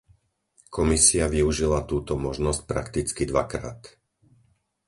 Komisia 0.75 1.25
využila 1.35 1.79
túto 1.91 2.13
možnosť 2.25 2.61
prakticky 2.71 3.23
dvakrát. 3.31 3.81